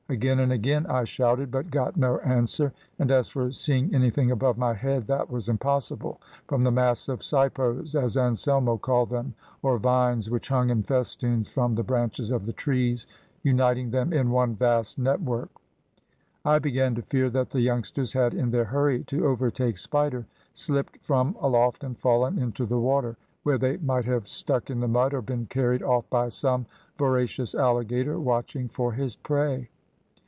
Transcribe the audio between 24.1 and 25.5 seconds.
stuck in the mud, or been